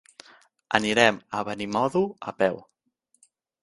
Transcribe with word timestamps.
Anirem 0.79 1.21
a 1.37 1.43
Benimodo 1.51 2.05
a 2.33 2.37
peu. 2.43 2.63